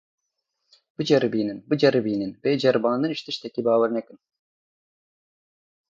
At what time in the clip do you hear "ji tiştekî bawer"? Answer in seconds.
3.17-3.89